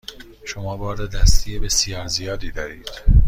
شما 0.45 0.77
بار 0.77 1.05
دستی 1.07 1.59
بسیار 1.59 2.07
زیادی 2.07 2.51
دارید. 2.51 2.89